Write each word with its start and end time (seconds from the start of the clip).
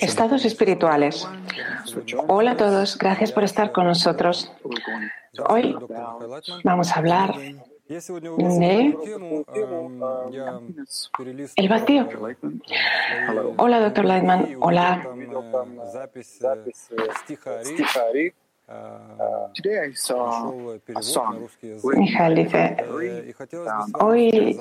Estados 0.00 0.44
espirituales. 0.44 1.26
Hola 2.28 2.50
a 2.52 2.56
todos, 2.56 2.98
gracias 2.98 3.32
por 3.32 3.44
estar 3.44 3.72
con 3.72 3.86
nosotros. 3.86 4.52
Hoy 5.48 5.74
vamos 6.62 6.92
a 6.92 6.94
hablar 6.96 7.34
de 7.88 8.96
el 11.56 11.68
vacío. 11.68 12.08
Hola, 13.56 13.80
doctor 13.80 14.04
Lightman. 14.04 14.56
Hola. 14.60 15.08
Hoy 23.98 24.58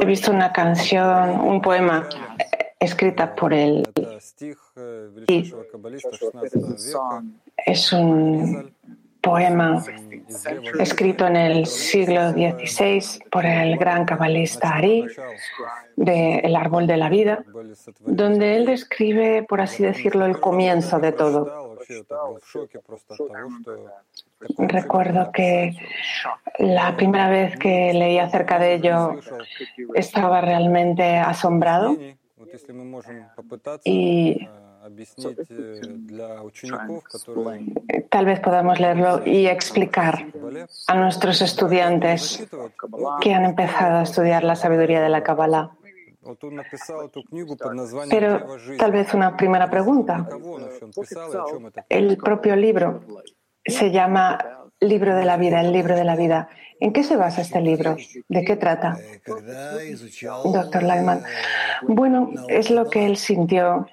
he 0.00 0.04
visto 0.04 0.30
una 0.32 0.52
canción, 0.52 1.40
un 1.40 1.62
poema 1.62 2.08
escrita 2.84 3.34
por 3.34 3.52
él. 3.52 3.82
Es 7.66 7.92
un 7.92 8.74
poema 9.20 9.82
escrito 10.78 11.26
en 11.26 11.36
el 11.36 11.66
siglo 11.66 12.32
XVI 12.32 13.24
por 13.30 13.46
el 13.46 13.78
gran 13.78 14.04
cabalista 14.04 14.74
Ari, 14.74 15.06
de 15.96 16.36
El 16.40 16.56
árbol 16.56 16.86
de 16.86 16.96
la 16.96 17.08
vida, 17.08 17.44
donde 18.00 18.56
él 18.56 18.66
describe, 18.66 19.42
por 19.42 19.60
así 19.60 19.82
decirlo, 19.82 20.26
el 20.26 20.40
comienzo 20.40 20.98
de 20.98 21.12
todo. 21.12 21.78
Recuerdo 24.58 25.32
que 25.32 25.74
la 26.58 26.96
primera 26.96 27.28
vez 27.28 27.58
que 27.58 27.92
leí 27.94 28.18
acerca 28.18 28.58
de 28.58 28.74
ello 28.74 29.16
estaba 29.94 30.40
realmente 30.40 31.16
asombrado. 31.16 31.96
Y 33.84 34.48
tal 38.10 38.26
vez 38.26 38.40
podamos 38.40 38.80
leerlo 38.80 39.22
y 39.24 39.46
explicar 39.46 40.26
a 40.86 40.94
nuestros 40.96 41.40
estudiantes 41.40 42.46
que 43.20 43.34
han 43.34 43.44
empezado 43.44 43.98
a 43.98 44.02
estudiar 44.02 44.44
la 44.44 44.56
sabiduría 44.56 45.00
de 45.02 45.08
la 45.08 45.22
Kabbalah. 45.22 45.70
Pero 48.10 48.56
tal 48.78 48.92
vez 48.92 49.14
una 49.14 49.36
primera 49.36 49.70
pregunta. 49.70 50.26
El 51.88 52.16
propio 52.16 52.56
libro 52.56 53.02
se 53.64 53.90
llama 53.90 54.38
Libro 54.88 55.16
de 55.16 55.24
la 55.24 55.36
Vida, 55.36 55.60
el 55.60 55.72
libro 55.72 55.96
de 55.96 56.04
la 56.04 56.16
vida. 56.16 56.48
¿En 56.80 56.92
qué 56.92 57.02
se 57.02 57.16
basa 57.16 57.42
este 57.42 57.60
libro? 57.60 57.96
¿De 58.28 58.44
qué 58.44 58.56
trata? 58.56 58.98
Doctor 60.44 60.82
Lightman. 60.82 61.22
Bueno, 61.82 62.30
es 62.48 62.70
lo 62.70 62.90
que 62.90 63.06
él 63.06 63.16
sintió 63.16 63.86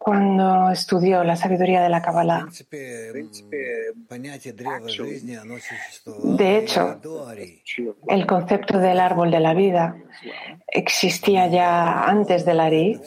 cuando 0.00 0.70
estudió 0.70 1.24
la 1.24 1.36
sabiduría 1.36 1.82
de 1.82 1.90
la 1.90 2.00
Kabbalah. 2.00 2.46
De 6.24 6.56
hecho, 6.56 7.00
El 8.08 8.26
concepto 8.26 8.78
del 8.78 8.98
árbol 8.98 9.30
de 9.30 9.40
la 9.40 9.52
vida 9.52 9.96
existía 10.66 11.48
ya 11.48 12.04
antes 12.04 12.46
del 12.46 12.60
Ari, 12.60 13.00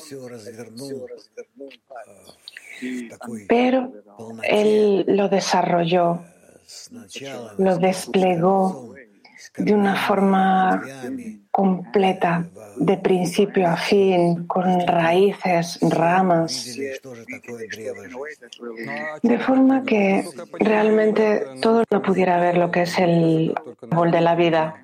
pero 3.47 3.91
él 4.44 5.05
lo 5.07 5.30
desarrolló, 5.30 6.22
lo 7.57 7.77
desplegó 7.77 8.93
de 9.57 9.73
una 9.73 9.95
forma 9.95 10.81
completa, 11.52 12.45
de 12.77 12.97
principio 12.97 13.67
a 13.67 13.77
fin, 13.77 14.47
con 14.47 14.88
raíces, 14.88 15.77
ramas, 15.81 16.75
de 19.22 19.39
forma 19.39 19.83
que 19.83 20.25
realmente 20.59 21.45
todo 21.62 21.83
no 21.91 22.01
pudiera 22.01 22.39
ver 22.39 22.57
lo 22.57 22.72
que 22.72 22.83
es 22.83 22.97
el 22.97 23.53
árbol 23.91 24.12
de 24.12 24.22
la 24.22 24.35
vida. 24.35 24.79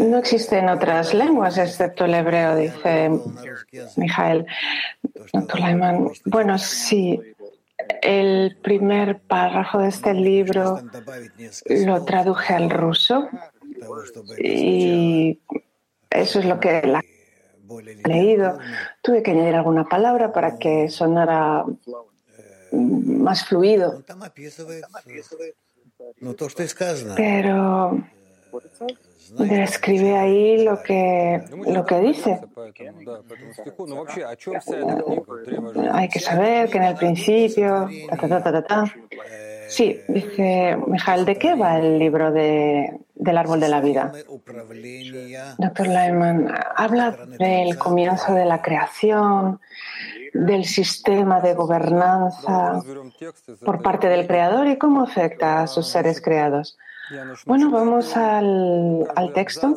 No 0.00 0.18
existe 0.18 0.58
en 0.58 0.68
otras 0.68 1.14
lenguas 1.14 1.58
excepto 1.58 2.04
el 2.04 2.14
hebreo, 2.14 2.56
dice 2.56 3.10
Mijael. 3.96 4.46
Bueno, 6.26 6.58
sí, 6.58 7.20
el 8.02 8.56
primer 8.62 9.20
párrafo 9.20 9.78
de 9.78 9.88
este 9.88 10.14
libro 10.14 10.80
lo 11.68 12.04
traduje 12.04 12.54
al 12.54 12.70
ruso 12.70 13.28
y 14.38 15.40
eso 16.10 16.38
es 16.38 16.44
lo 16.44 16.60
que 16.60 16.82
la 16.82 17.00
he 17.00 18.08
leído. 18.08 18.58
Tuve 19.02 19.22
que 19.22 19.32
añadir 19.32 19.54
alguna 19.54 19.84
palabra 19.84 20.32
para 20.32 20.58
que 20.58 20.88
sonara 20.88 21.64
más 22.72 23.44
fluido, 23.44 24.02
pero 27.16 28.02
describe 29.38 30.16
ahí 30.16 30.64
lo 30.64 30.82
que, 30.82 31.42
lo 31.66 31.84
que 31.84 32.00
dice. 32.00 32.40
По 32.67 32.67
этому, 32.67 33.03
да, 33.05 33.21
по 33.27 33.33
этому 33.33 33.53
стиху. 33.53 33.85
Но 33.87 33.95
вообще, 33.97 34.23
о 34.25 34.35
чем 34.35 34.59
вся 34.59 34.77
эта 34.77 35.01
книга 35.03 35.43
«Древо 35.45 35.73
жизни»? 35.73 35.89
Hay 35.93 36.09
que 36.09 36.19
saber 36.19 36.69
que 36.69 36.77
en 36.77 36.83
el 36.83 36.95
principio, 36.95 37.89
ta, 38.09 38.17
ta, 38.17 38.27
ta, 38.27 38.41
ta, 38.43 38.51
ta, 38.51 38.61
ta. 38.63 38.93
Sí, 39.69 39.99
dice 40.07 40.77
Mijael, 40.87 41.25
¿de 41.25 41.35
qué 41.37 41.55
va 41.55 41.79
el 41.79 41.97
libro 41.97 42.31
de, 42.31 42.99
del 43.15 43.37
árbol 43.37 43.59
de 43.59 43.69
la 43.69 43.79
vida? 43.81 44.11
Doctor 45.57 45.87
Lyman, 45.87 46.53
habla 46.75 47.11
del 47.39 47.77
comienzo 47.77 48.33
de 48.33 48.45
la 48.45 48.61
creación, 48.61 49.59
del 50.33 50.65
sistema 50.65 51.39
de 51.41 51.53
gobernanza 51.53 52.73
Разберем 52.73 53.11
текст 53.17 53.49
из 53.49 53.59
por 53.59 53.75
этой- 53.75 53.83
parte 53.83 54.07
del 54.09 54.27
creador 54.27 54.67
y 54.67 54.77
cómo 54.77 55.03
afecta 55.03 55.61
a 55.61 55.67
sus 55.67 55.87
seres 55.87 56.19
creados. 56.21 56.77
Bueno, 57.46 57.70
vamos 57.70 58.16
al, 58.16 59.08
al 59.14 59.32
texto. 59.32 59.74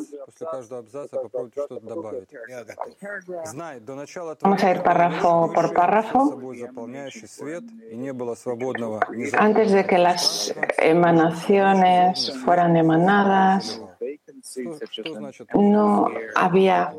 Vamos 4.41 4.63
a 4.63 4.71
ir 4.71 4.81
párrafo 4.81 5.51
por 5.53 5.73
párrafo. 5.73 6.39
Antes 9.37 9.71
de 9.71 9.85
que 9.85 9.97
las 9.97 10.53
emanaciones 10.77 12.33
fueran 12.43 12.75
emanadas, 12.75 13.81
no 15.53 16.07
había 16.35 16.93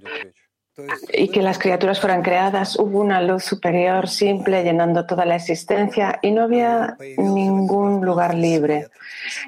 y 1.13 1.29
que 1.29 1.43
las 1.43 1.59
criaturas 1.59 2.01
fueran 2.01 2.23
creadas, 2.23 2.79
hubo 2.79 3.01
una 3.01 3.21
luz 3.21 3.45
superior 3.45 4.09
simple 4.09 4.65
llenando 4.65 5.07
toda 5.07 5.25
la 5.25 5.37
existencia 5.37 6.19
y 6.23 6.31
no 6.31 6.43
había 6.43 6.97
ningún 7.19 8.05
lugar 8.05 8.35
libre, 8.35 8.89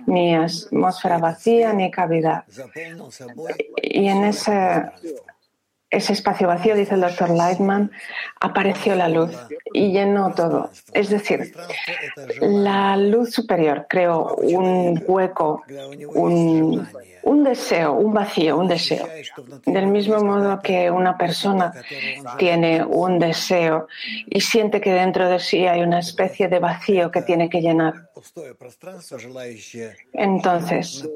ni 0.06 0.34
atmósfera 0.34 1.18
vacía 1.18 1.72
ni 1.72 1.90
cavidad. 1.90 2.44
Y 3.76 4.08
en 4.08 4.24
ese, 4.24 4.84
ese 5.94 6.12
espacio 6.12 6.48
vacío, 6.48 6.74
dice 6.74 6.94
el 6.94 7.00
doctor 7.00 7.30
Lightman, 7.30 7.90
apareció 8.40 8.94
la 8.94 9.08
luz 9.08 9.30
y 9.72 9.92
llenó 9.92 10.32
todo. 10.34 10.70
Es 10.92 11.08
decir, 11.10 11.54
la 12.40 12.96
luz 12.96 13.32
superior 13.32 13.86
creó 13.88 14.34
un 14.36 15.02
hueco, 15.06 15.62
un, 16.14 16.86
un 17.22 17.44
deseo, 17.44 17.94
un 17.94 18.12
vacío, 18.12 18.58
un 18.58 18.68
deseo. 18.68 19.08
Del 19.66 19.86
mismo 19.86 20.20
modo 20.20 20.60
que 20.60 20.90
una 20.90 21.16
persona 21.16 21.72
tiene 22.38 22.84
un 22.84 23.18
deseo 23.18 23.88
y 24.26 24.40
siente 24.40 24.80
que 24.80 24.92
dentro 24.92 25.28
de 25.28 25.38
sí 25.38 25.66
hay 25.66 25.82
una 25.82 26.00
especie 26.00 26.48
de 26.48 26.58
vacío 26.58 27.10
que 27.10 27.22
tiene 27.22 27.48
que 27.48 27.60
llenar. 27.60 28.10
Entonces, 30.12 31.08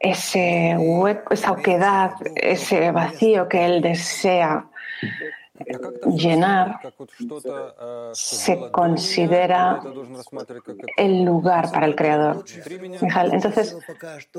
ese 0.00 0.74
hueco, 0.78 1.34
esa 1.34 1.52
oquedad, 1.52 2.14
ese 2.34 2.90
vacío 2.90 3.48
que 3.48 3.66
él 3.66 3.82
desea 3.82 4.66
llenar 6.06 6.80
se 8.12 8.70
considera 8.70 9.82
el 10.96 11.22
lugar 11.24 11.70
para 11.70 11.86
el 11.86 11.94
creador. 11.94 12.44
Mijal, 13.02 13.34
entonces, 13.34 13.76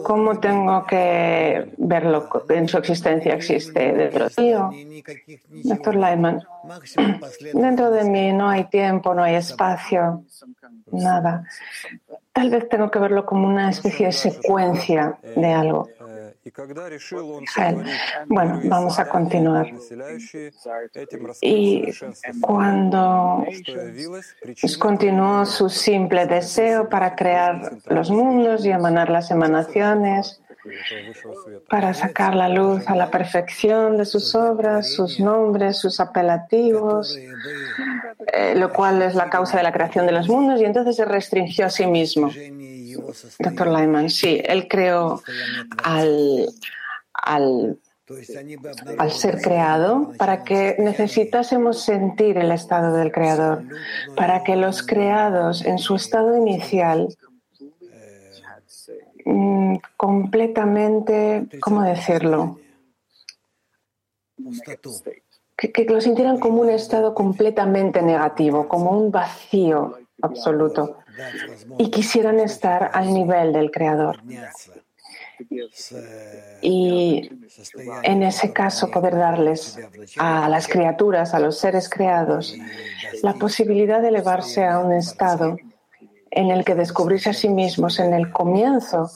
¿cómo 0.04 0.40
tengo 0.40 0.86
que 0.86 1.74
verlo 1.78 2.28
en 2.50 2.68
su 2.68 2.78
existencia? 2.78 3.36
¿Existe 3.36 3.94
dentro 3.94 4.28
mío? 4.38 4.72
Doctor 5.64 5.96
Lyman, 5.96 6.42
dentro 7.54 7.92
de 7.92 8.04
mí 8.04 8.34
no 8.34 8.50
hay 8.50 8.66
tiempo, 8.66 9.14
no 9.14 9.24
hay 9.24 9.36
espacio, 9.36 10.24
nada. 10.92 11.44
Tal 12.34 12.50
vez 12.50 12.70
tengo 12.70 12.90
que 12.90 13.00
verlo 13.00 13.26
como 13.26 13.48
una 13.48 13.70
especie 13.70 14.08
de 14.08 14.12
secuencia 14.14 15.20
de 15.36 15.54
algo. 15.54 15.90
Bueno, 18.28 18.62
vamos 18.64 18.98
a 19.00 19.08
continuar. 19.08 19.68
Y 21.42 21.92
cuando 22.42 23.46
continuó 24.80 25.46
su 25.46 25.70
simple 25.70 26.26
deseo 26.26 26.90
para 26.90 27.16
crear 27.16 27.78
los 27.86 28.10
mundos 28.10 28.66
y 28.66 28.72
emanar 28.72 29.10
las 29.10 29.30
emanaciones, 29.30 30.41
para 31.70 31.94
sacar 31.94 32.36
la 32.36 32.50
luz 32.50 32.88
a 32.88 32.96
la 32.96 33.10
perfección 33.10 33.98
de 33.98 34.06
sus 34.06 34.36
obras, 34.36 34.94
sus 34.94 35.20
nombres, 35.20 35.78
sus 35.78 36.00
apelativos, 36.00 37.18
eh, 38.34 38.54
lo 38.56 38.72
cual 38.72 39.02
es 39.02 39.16
la 39.16 39.30
causa 39.30 39.58
de 39.58 39.64
la 39.64 39.72
creación 39.72 40.06
de 40.06 40.12
los 40.12 40.28
mundos, 40.30 40.62
y 40.62 40.66
entonces 40.66 40.96
se 40.96 41.06
restringió 41.06 41.66
a 41.66 41.70
sí 41.70 41.88
mismo. 41.88 42.32
Doctor 43.40 43.68
Lyman, 43.68 44.10
sí, 44.10 44.42
él 44.44 44.68
creó 44.68 45.22
al, 45.84 46.50
al 47.14 47.78
al 48.98 49.12
ser 49.12 49.42
creado, 49.42 50.12
para 50.18 50.44
que 50.44 50.76
necesitásemos 50.80 51.82
sentir 51.84 52.38
el 52.38 52.52
estado 52.52 52.96
del 52.96 53.12
creador, 53.12 53.64
para 54.16 54.44
que 54.44 54.56
los 54.56 54.84
creados 54.84 55.64
en 55.64 55.78
su 55.78 55.96
estado 55.96 56.36
inicial 56.36 57.08
mm, 59.26 59.76
completamente, 59.98 61.48
¿cómo 61.60 61.84
decirlo? 61.84 62.60
Que, 65.58 65.72
que, 65.72 65.86
lo 65.86 66.02
sintieran 66.02 66.40
como 66.40 66.62
un 66.62 66.70
estado 66.70 67.14
completamente 67.14 68.02
negativo, 68.02 68.68
como 68.68 68.92
un 68.92 69.12
vacío 69.12 70.00
absoluto, 70.22 70.98
y 71.78 71.92
quisieran 71.92 72.40
estar 72.40 72.92
al 72.94 73.14
nivel 73.14 73.54
del 73.54 73.70
creador. 73.70 74.22
Y 76.62 77.30
en 78.04 78.24
ese 78.24 78.54
caso 78.54 78.92
poder 78.92 79.16
darles 79.16 79.80
a 80.18 80.50
las 80.50 80.68
criaturas, 80.68 81.34
a 81.34 81.40
los 81.40 81.58
seres 81.58 81.90
creados, 81.90 82.56
la 83.24 83.34
posibilidad 83.34 84.02
de 84.02 84.10
elevarse 84.10 84.66
a 84.66 84.80
un 84.80 84.94
estado 84.94 85.58
en 86.32 86.50
el 86.50 86.64
que 86.64 86.76
descubrirse 86.76 87.30
a 87.30 87.34
sí 87.34 87.50
mismos 87.50 88.00
en 88.00 88.14
el 88.14 88.32
comienzo 88.32 89.12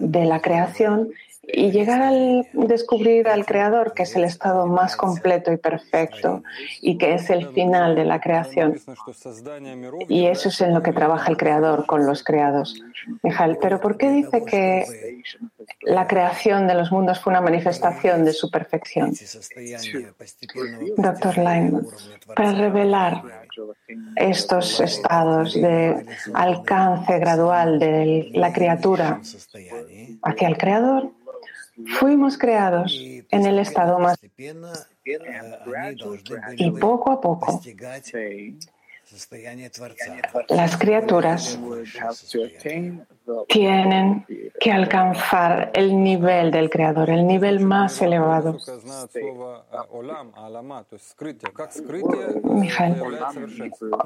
de 0.00 0.24
la 0.24 0.40
creación 0.40 1.10
y 1.48 1.70
llegar 1.70 2.02
al 2.02 2.48
descubrir 2.52 3.28
al 3.28 3.46
Creador, 3.46 3.94
que 3.94 4.02
es 4.02 4.16
el 4.16 4.24
estado 4.24 4.66
más 4.66 4.96
completo 4.96 5.52
y 5.52 5.56
perfecto 5.56 6.42
y 6.80 6.98
que 6.98 7.14
es 7.14 7.30
el 7.30 7.48
final 7.52 7.94
de 7.94 8.04
la 8.04 8.20
creación. 8.20 8.80
Y 10.08 10.26
eso 10.26 10.48
es 10.48 10.60
en 10.60 10.74
lo 10.74 10.82
que 10.82 10.92
trabaja 10.92 11.30
el 11.30 11.36
Creador 11.36 11.86
con 11.86 12.04
los 12.04 12.24
creados. 12.24 12.82
Mijael, 13.22 13.58
pero 13.60 13.80
¿por 13.80 13.96
qué 13.96 14.10
dice 14.10 14.44
que 14.44 15.22
la 15.82 16.06
creación 16.06 16.66
de 16.66 16.74
los 16.74 16.90
mundos 16.90 17.20
fue 17.20 17.32
una 17.32 17.40
manifestación 17.40 18.24
de 18.24 18.32
su 18.32 18.50
perfección? 18.50 19.12
Doctor 20.96 21.38
Lyman, 21.38 21.86
para 22.34 22.52
revelar 22.52 23.45
estos 24.16 24.80
estados 24.80 25.54
de 25.54 26.06
alcance 26.34 27.18
gradual 27.18 27.78
de 27.78 28.30
la 28.34 28.52
criatura 28.52 29.20
hacia 30.22 30.48
el 30.48 30.56
Creador, 30.56 31.12
Fuimos 31.84 32.38
creados 32.38 32.98
en 32.98 33.46
el 33.46 33.58
estado 33.58 33.98
más 33.98 34.18
y 36.56 36.70
poco 36.70 37.10
a 37.10 37.20
poco 37.20 37.60
las 40.48 40.76
criaturas 40.76 41.58
tienen 43.48 44.26
que 44.60 44.72
alcanzar 44.72 45.70
el 45.74 46.02
nivel 46.02 46.50
del 46.50 46.70
creador, 46.70 47.10
el 47.10 47.26
nivel 47.26 47.60
más 47.60 48.00
elevado. 48.02 48.58
Mijael, 52.44 53.02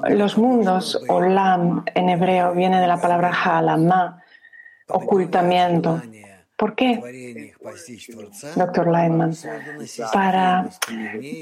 los 0.09 0.37
mundos, 0.37 1.01
olam 1.07 1.83
en 1.93 2.09
hebreo 2.09 2.53
viene 2.53 2.79
de 2.79 2.87
la 2.87 2.99
palabra 2.99 3.31
halama, 3.31 4.23
ocultamiento. 4.87 6.01
¿Por 6.61 6.75
qué, 6.75 7.55
doctor 8.55 8.85
Lyman? 8.85 9.33
Para 10.13 10.69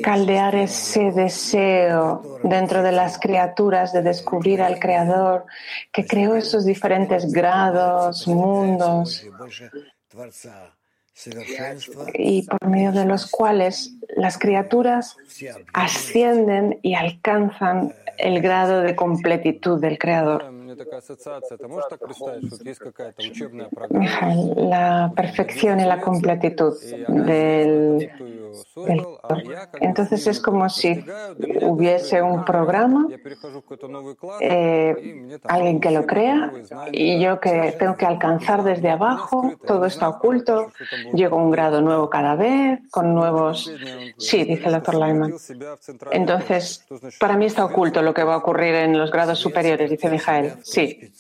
caldear 0.02 0.56
ese 0.56 1.12
deseo 1.12 2.40
dentro 2.42 2.82
de 2.82 2.94
las 2.94 3.20
criaturas 3.20 3.92
de 3.92 4.02
descubrir 4.02 4.62
al 4.62 4.80
Creador 4.80 5.46
que 5.92 6.08
creó 6.08 6.38
esos 6.38 6.64
diferentes 6.64 7.34
grados, 7.34 8.30
mundos, 8.30 9.26
y 12.14 12.44
por 12.44 12.70
medio 12.70 12.94
de 12.94 13.04
los 13.04 13.30
cuales 13.30 13.96
las 14.16 14.38
criaturas 14.38 15.18
ascienden 15.74 16.80
y 16.82 16.96
alcanzan 16.96 17.94
el 18.18 18.42
grado 18.42 18.80
de 18.84 18.96
completitud 18.96 19.82
del 19.82 19.98
Creador 19.98 20.59
la 24.56 25.12
perfección 25.16 25.80
y 25.80 25.86
la 25.86 26.02
completitud 26.02 26.74
del, 27.08 28.12
Entonces 29.80 30.28
es 30.28 30.40
como 30.40 30.70
si 30.70 31.04
hubiese 31.62 32.22
un 32.22 32.46
programa, 32.46 33.08
eh, 34.40 35.40
alguien 35.44 35.80
que 35.80 35.92
lo 35.92 36.06
crea 36.06 36.52
y 36.92 37.20
yo 37.20 37.40
que 37.40 37.76
tengo 37.78 37.96
que 37.96 38.06
alcanzar 38.06 38.64
desde 38.64 38.90
abajo, 38.90 39.54
todo 39.66 39.86
está 39.86 40.10
oculto, 40.10 40.72
llego 41.14 41.40
a 41.40 41.44
un 41.44 41.52
grado 41.52 41.82
nuevo 41.82 42.10
cada 42.10 42.36
vez, 42.36 42.80
con 42.92 43.14
nuevos... 43.14 43.72
Sí, 44.18 44.44
dice 44.44 44.66
el 44.66 44.74
doctor 44.74 44.96
Lyman. 44.96 45.34
Entonces, 46.12 46.86
para 47.20 47.38
mí 47.38 47.46
está 47.46 47.66
oculto 47.66 48.02
lo 48.02 48.14
que 48.14 48.24
va 48.24 48.36
a 48.36 48.38
ocurrir 48.38 48.76
en 48.76 48.98
los 48.98 49.12
grados 49.12 49.40
superiores, 49.40 49.90
dice 49.90 50.10
Mijael. 50.10 50.54
Sí. 50.64 51.12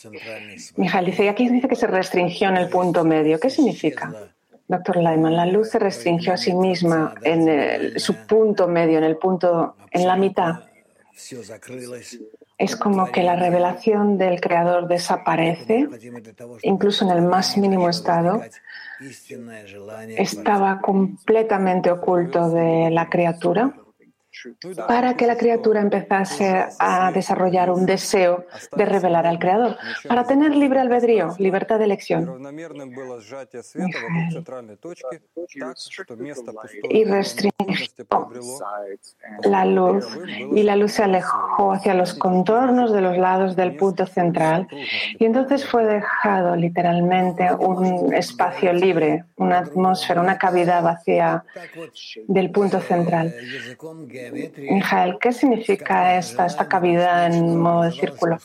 Mijael 0.77 1.05
dice, 1.05 1.25
y 1.25 1.27
aquí 1.27 1.49
dice 1.49 1.67
que 1.67 1.75
se 1.75 1.87
restringió 1.87 2.49
en 2.49 2.57
el 2.57 2.69
punto 2.69 3.03
medio. 3.03 3.39
¿Qué 3.39 3.49
significa? 3.49 4.13
Doctor 4.67 4.97
Lyman, 4.97 5.35
la 5.35 5.45
luz 5.45 5.69
se 5.69 5.79
restringió 5.79 6.33
a 6.33 6.37
sí 6.37 6.53
misma 6.53 7.15
en 7.23 7.99
su 7.99 8.13
punto 8.27 8.67
medio, 8.67 8.99
en 8.99 9.03
el 9.03 9.17
punto, 9.17 9.75
en 9.91 10.05
la 10.05 10.15
mitad. 10.15 10.59
Es 12.57 12.75
como 12.75 13.11
que 13.11 13.23
la 13.23 13.35
revelación 13.35 14.17
del 14.17 14.39
Creador 14.41 14.87
desaparece, 14.87 15.87
incluso 16.61 17.05
en 17.05 17.11
el 17.11 17.21
más 17.23 17.57
mínimo 17.57 17.89
estado. 17.89 18.41
Estaba 20.17 20.81
completamente 20.81 21.89
oculto 21.89 22.49
de 22.49 22.89
la 22.91 23.09
criatura 23.09 23.73
para 24.87 25.15
que 25.15 25.27
la 25.27 25.37
criatura 25.37 25.81
empezase 25.81 26.65
a 26.79 27.11
desarrollar 27.11 27.71
un 27.71 27.85
deseo 27.85 28.45
de 28.75 28.85
revelar 28.85 29.27
al 29.27 29.39
Creador, 29.39 29.77
para 30.07 30.25
tener 30.25 30.55
libre 30.55 30.79
albedrío, 30.79 31.35
libertad 31.37 31.79
de 31.79 31.85
elección. 31.85 32.39
Y 36.89 37.03
restringió 37.03 37.49
la 39.43 39.65
luz, 39.65 40.05
y 40.53 40.63
la 40.63 40.75
luz 40.75 40.93
se 40.93 41.03
alejó 41.03 41.71
hacia 41.71 41.93
los 41.93 42.13
contornos 42.13 42.93
de 42.93 43.01
los 43.01 43.17
lados 43.17 43.55
del 43.55 43.75
punto 43.75 44.05
central, 44.05 44.67
y 45.17 45.25
entonces 45.25 45.65
fue 45.65 45.85
dejado 45.85 46.55
literalmente 46.55 47.51
un 47.53 48.13
espacio 48.13 48.73
libre, 48.73 49.25
una 49.35 49.59
atmósfera, 49.59 50.21
una 50.21 50.37
cavidad 50.37 50.83
vacía 50.83 51.43
del 52.27 52.51
punto 52.51 52.79
central. 52.81 53.33
Mijael, 54.57 55.17
¿qué 55.19 55.31
significa 55.31 56.17
esta, 56.17 56.45
esta 56.45 56.67
cavidad 56.67 57.27
en 57.27 57.57
modo 57.57 57.83
de 57.83 57.91
círculo? 57.91 58.37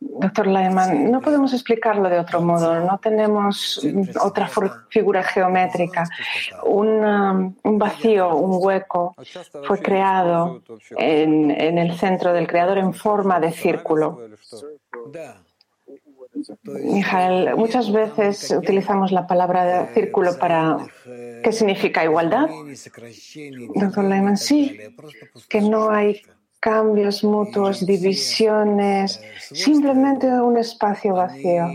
Doctor 0.00 0.46
Lyman, 0.46 1.10
no 1.10 1.20
podemos 1.20 1.52
explicarlo 1.52 2.08
de 2.08 2.18
otro 2.18 2.40
modo, 2.40 2.80
no 2.80 2.98
tenemos 2.98 3.84
otra 4.22 4.48
figura 4.90 5.22
geométrica. 5.22 6.04
un 6.64 7.56
vacío, 7.64 8.36
un 8.36 8.58
hueco 8.62 9.14
fue 9.66 9.80
creado 9.80 10.62
en, 10.96 11.50
en 11.50 11.78
el 11.78 11.96
centro 11.98 12.32
del 12.32 12.46
creador 12.46 12.78
en 12.78 12.92
forma 12.92 13.40
de 13.40 13.52
círculo. 13.52 14.20
Mijael, 16.62 17.56
muchas 17.56 17.90
veces 17.90 18.50
utilizamos 18.50 19.12
la 19.12 19.26
palabra 19.26 19.88
círculo 19.94 20.38
para 20.38 20.78
¿qué 21.46 21.52
significa 21.52 22.02
igualdad? 22.02 22.48
Doctor 23.76 24.04
Lehman, 24.04 24.36
sí, 24.36 24.76
que 25.48 25.60
no 25.60 25.90
hay 25.90 26.20
cambios 26.58 27.22
mutuos, 27.22 27.86
divisiones, 27.86 29.20
simplemente 29.52 30.26
un 30.26 30.58
espacio 30.58 31.14
vacío 31.14 31.68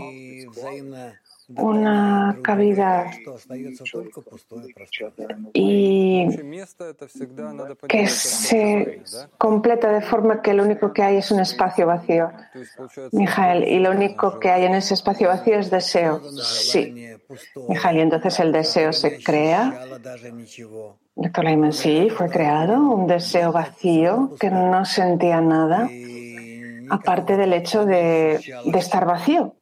una 1.56 2.38
cavidad 2.42 3.06
y 5.52 5.91
que 7.88 8.06
se 8.06 9.02
completa 9.38 9.92
de 9.92 10.00
forma 10.00 10.42
que 10.42 10.54
lo 10.54 10.64
único 10.64 10.92
que 10.92 11.02
hay 11.02 11.16
es 11.16 11.30
un 11.30 11.40
espacio 11.40 11.86
vacío. 11.86 12.30
Mijael, 13.12 13.64
y 13.68 13.78
lo 13.78 13.90
único 13.90 14.38
que 14.38 14.50
hay 14.50 14.64
en 14.64 14.74
ese 14.74 14.94
espacio 14.94 15.28
vacío 15.28 15.58
es 15.58 15.70
deseo. 15.70 16.20
Sí. 16.42 17.16
Mijael, 17.68 17.96
y 17.96 18.00
entonces 18.00 18.40
el 18.40 18.52
deseo 18.52 18.92
se 18.92 19.22
crea. 19.22 19.86
Doctor 21.14 21.44
Leiman, 21.44 21.72
sí, 21.72 22.08
fue 22.10 22.28
creado 22.30 22.80
un 22.80 23.06
deseo 23.06 23.52
vacío 23.52 24.34
que 24.40 24.50
no 24.50 24.84
sentía 24.84 25.40
nada, 25.40 25.88
aparte 26.90 27.36
del 27.36 27.52
hecho 27.52 27.84
de 27.84 28.40
estar 28.74 29.04
vacío 29.04 29.56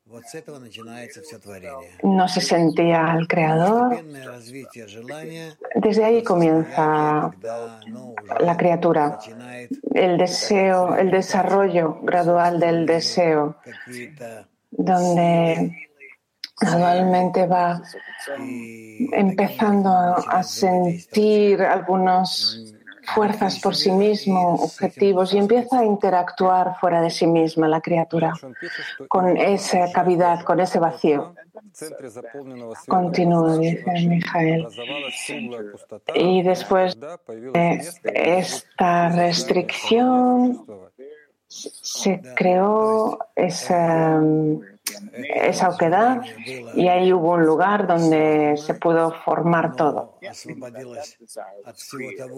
no 2.02 2.28
se 2.28 2.40
sentía 2.40 3.12
al 3.12 3.26
creador. 3.26 4.04
Desde 5.74 6.04
ahí 6.04 6.22
comienza 6.22 7.30
la 8.40 8.56
criatura, 8.56 9.18
el 9.94 10.18
deseo, 10.18 10.96
el 10.96 11.10
desarrollo 11.10 11.98
gradual 12.02 12.60
del 12.60 12.86
deseo, 12.86 13.56
donde 14.70 15.88
gradualmente 16.60 17.46
va 17.46 17.82
empezando 19.12 19.90
a 19.90 20.42
sentir 20.42 21.62
algunos 21.62 22.74
fuerzas 23.14 23.60
por 23.60 23.74
sí 23.74 23.90
mismo, 23.90 24.54
objetivos, 24.54 25.34
y 25.34 25.38
empieza 25.38 25.80
a 25.80 25.84
interactuar 25.84 26.78
fuera 26.80 27.00
de 27.00 27.10
sí 27.10 27.26
misma 27.26 27.68
la 27.68 27.80
criatura 27.80 28.32
con 29.08 29.36
esa 29.36 29.90
cavidad, 29.92 30.42
con 30.42 30.60
ese 30.60 30.78
vacío. 30.78 31.34
Continúa, 32.88 33.58
dice 33.58 33.92
Mijael. 34.08 34.66
Y 36.14 36.42
después 36.42 36.98
de 36.98 37.80
esta 38.14 39.08
restricción 39.08 40.66
se 41.50 42.22
creó 42.36 43.18
esa 43.34 44.20
esa 45.24 45.68
oquedad 45.68 46.22
y 46.74 46.88
ahí 46.88 47.12
hubo 47.12 47.32
un 47.32 47.44
lugar 47.44 47.86
donde 47.86 48.56
se 48.56 48.74
pudo 48.74 49.12
formar 49.24 49.76
todo. 49.76 50.18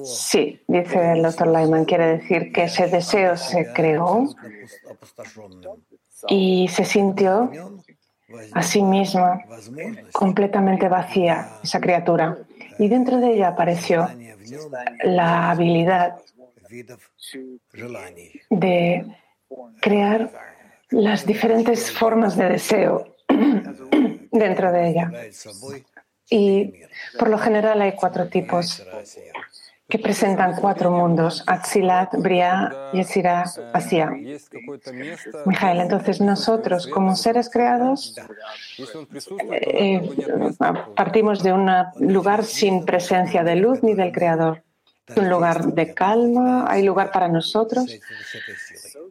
Sí, 0.04 0.61
dice 0.66 1.12
el 1.12 1.23
doctor 1.23 1.49
Lyman, 1.49 1.85
quiere 1.85 2.19
decir 2.19 2.52
que 2.52 2.64
ese 2.64 2.88
deseo 2.88 3.37
se 3.37 3.73
creó 3.73 4.28
y 6.28 6.69
se 6.69 6.85
sintió 6.85 7.50
a 8.52 8.62
sí 8.62 8.83
misma 8.83 9.42
completamente 10.12 10.88
vacía, 10.88 11.59
esa 11.62 11.81
criatura. 11.81 12.38
Y 12.78 12.88
dentro 12.88 13.19
de 13.19 13.35
ella 13.35 13.49
apareció 13.49 14.09
la 15.04 15.50
habilidad 15.50 16.16
de 18.50 19.07
crear 19.81 20.31
las 20.91 21.26
diferentes 21.26 21.91
formas 21.91 22.37
de 22.37 22.49
deseo 22.49 23.17
dentro 24.31 24.73
de 24.73 24.88
ella. 24.88 25.11
Y 26.31 26.73
por 27.19 27.29
lo 27.29 27.38
general 27.38 27.83
hay 27.83 27.93
cuatro 27.93 28.29
tipos 28.29 28.83
que 29.88 29.99
presentan 29.99 30.55
cuatro 30.57 30.91
mundos, 30.91 31.45
Atzilat, 31.47 32.14
Bria, 32.17 32.91
Yetzirah, 32.95 33.45
Asia. 33.75 34.11
Mijael, 35.45 35.81
entonces 35.81 36.21
nosotros 36.23 36.87
como 36.87 37.14
seres 37.14 37.50
creados 37.50 38.17
eh, 39.50 40.00
partimos 40.97 41.43
de 41.43 41.52
un 41.52 41.71
lugar 41.99 42.45
sin 42.45 42.87
presencia 42.87 43.45
de 43.45 43.57
luz 43.57 43.83
ni 43.83 43.93
del 43.93 44.12
creador. 44.12 44.62
Un 45.16 45.28
lugar 45.28 45.66
de 45.66 45.95
calma, 45.95 46.64
hay 46.69 46.83
lugar 46.83 47.11
para 47.11 47.28
nosotros. 47.28 47.87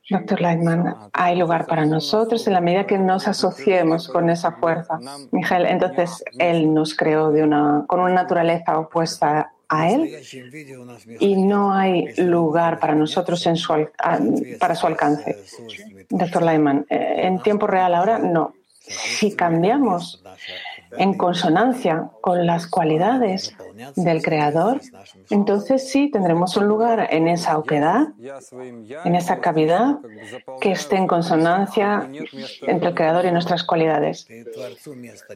Doctor 0.10 0.42
Lightman, 0.42 0.96
hay 1.14 1.38
lugar 1.38 1.66
para 1.66 1.86
nosotros 1.86 2.46
en 2.48 2.54
la 2.54 2.62
medida 2.62 2.86
que 2.86 2.98
nos 2.98 3.28
asociemos 3.28 4.08
con 4.08 4.30
esa 4.30 4.54
fuerza. 4.54 5.00
Miguel, 5.32 5.66
entonces 5.66 6.24
Él 6.38 6.74
nos 6.74 6.96
creó 6.96 7.32
de 7.32 7.44
una, 7.44 7.86
con 7.88 8.00
una 8.00 8.14
naturaleza 8.14 8.78
opuesta 8.78 9.52
a 9.70 9.90
Él 9.90 10.18
y 11.20 11.36
no 11.38 11.74
hay 11.74 12.14
lugar 12.18 12.80
para 12.80 12.94
nosotros 12.94 13.46
en 13.48 13.56
su, 13.56 13.88
para 14.60 14.76
su 14.76 14.88
alcance. 14.88 15.38
Doctor 16.10 16.44
Lyman, 16.44 16.86
eh, 16.90 17.22
en 17.24 17.42
tiempo 17.42 17.68
real 17.68 17.96
ahora 17.96 18.20
no. 18.20 18.54
Si 18.82 19.36
cambiamos 19.36 20.22
en 20.98 21.14
consonancia 21.16 22.10
con 22.22 22.46
las 22.46 22.68
cualidades 22.68 23.56
del 23.96 24.22
Creador, 24.22 24.82
entonces 25.30 25.90
sí 25.90 26.10
tendremos 26.12 26.56
un 26.58 26.68
lugar 26.68 27.08
en 27.12 27.28
esa 27.28 27.58
oquedad, 27.58 28.10
en 29.06 29.16
esa 29.16 29.40
cavidad 29.40 30.00
que 30.60 30.72
esté 30.72 30.98
en 30.98 31.08
consonancia 31.08 32.10
entre 32.62 32.90
el 32.90 32.96
Creador 32.96 33.26
y 33.26 33.32
nuestras 33.32 33.64
cualidades. 33.64 34.28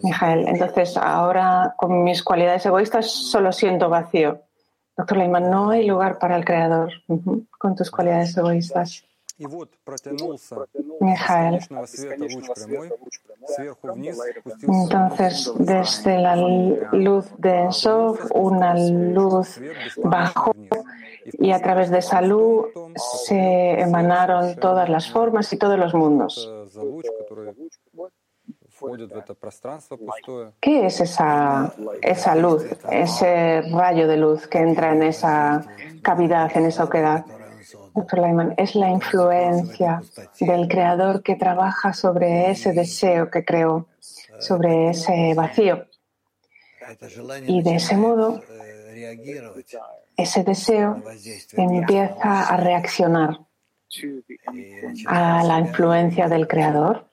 Mijael, 0.04 0.48
entonces 0.48 0.98
ahora 0.98 1.74
con 1.78 2.04
mis 2.04 2.24
cualidades 2.24 2.66
egoístas 2.66 3.10
solo 3.10 3.52
siento 3.52 3.90
vacío. 3.90 4.42
Doctor 4.98 5.18
Leiman, 5.18 5.50
no 5.50 5.72
hay 5.72 5.86
lugar 5.86 6.20
para 6.20 6.38
el 6.38 6.46
Creador 6.46 6.92
con 7.58 7.76
tus 7.76 7.92
cualidades 7.92 8.38
egoístas. 8.38 9.04
Mijael. 11.00 11.60
Entonces, 14.62 15.52
desde 15.60 16.20
la 16.20 16.36
luz 16.36 17.26
de 17.38 17.72
Sof, 17.72 18.32
una 18.34 18.76
luz 18.76 19.60
bajó 20.04 20.54
y 21.34 21.52
a 21.52 21.62
través 21.62 21.90
de 21.90 22.00
esa 22.00 22.22
luz 22.22 22.68
se 23.26 23.80
emanaron 23.82 24.56
todas 24.56 24.90
las 24.90 25.12
formas 25.12 25.52
y 25.52 25.58
todos 25.58 25.78
los 25.78 25.94
mundos. 25.94 26.50
¿Qué 30.60 30.86
es 30.86 31.02
esa, 31.02 31.74
esa 32.02 32.36
luz, 32.36 32.66
ese 32.92 33.62
rayo 33.72 34.08
de 34.08 34.18
luz 34.18 34.48
que 34.48 34.60
entra 34.60 34.94
en 34.94 35.04
esa 35.04 35.66
cavidad, 36.02 36.56
en 36.56 36.66
esa 36.66 36.84
oquedad? 36.84 37.26
Es 38.58 38.76
la 38.76 38.90
influencia 38.90 40.02
del 40.40 40.68
creador 40.68 41.24
que 41.24 41.36
trabaja 41.36 41.94
sobre 41.94 42.52
ese 42.52 42.74
deseo 42.74 43.30
que 43.30 43.46
creó, 43.46 43.88
sobre 44.40 44.90
ese 44.90 45.34
vacío. 45.34 45.86
Y 47.48 47.62
de 47.62 47.76
ese 47.76 47.96
modo, 47.96 48.42
ese 50.18 50.44
deseo 50.44 51.02
empieza 51.54 52.44
a 52.44 52.58
reaccionar 52.58 53.40
a 55.08 55.44
la 55.44 55.60
influencia 55.60 56.28
del 56.28 56.48
creador, 56.48 57.10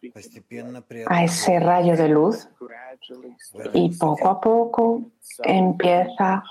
a 1.06 1.24
ese 1.24 1.60
rayo 1.60 1.96
de 1.96 2.08
luz, 2.08 2.48
y 3.72 3.96
poco 3.96 4.28
a 4.28 4.40
poco 4.40 5.02
empieza 5.44 6.42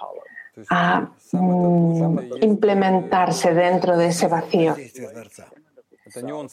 a 0.70 1.10
mm, 1.32 2.20
implementarse 2.42 3.54
dentro 3.54 3.98
de 3.98 4.08
ese 4.08 4.28
vacío. 4.28 4.76